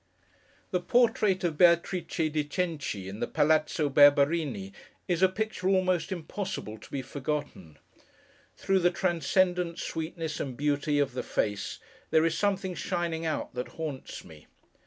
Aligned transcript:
The 0.71 0.79
portrait 0.79 1.43
of 1.43 1.59
Beatrice 1.59 2.31
di 2.31 2.43
Cenci, 2.43 3.07
in 3.07 3.19
the 3.19 3.27
Palazzo 3.27 3.87
Berberini, 3.87 4.71
is 5.07 5.21
a 5.21 5.29
picture 5.29 5.69
almost 5.69 6.11
impossible 6.11 6.79
to 6.79 6.89
be 6.89 7.03
forgotten. 7.03 7.77
Through 8.57 8.79
the 8.79 8.89
transcendent 8.89 9.77
sweetness 9.77 10.39
and 10.39 10.57
beauty 10.57 10.97
of 10.97 11.13
the 11.13 11.21
face, 11.21 11.77
there 12.09 12.25
is 12.25 12.33
a 12.33 12.37
something 12.37 12.73
shining 12.73 13.27
out, 13.27 13.53
that 13.53 13.67
haunts 13.77 14.25
me. 14.25 14.47